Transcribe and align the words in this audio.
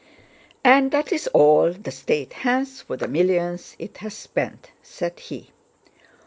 "And 0.63 0.89
that 0.93 1.11
is 1.11 1.27
all 1.27 1.73
the 1.73 1.91
state 1.91 2.33
has 2.41 2.81
for 2.81 2.97
the 2.97 3.07
millions 3.07 3.75
it 3.77 3.97
has 3.97 4.15
spent," 4.15 4.71
said 4.81 5.19
he. 5.19 5.51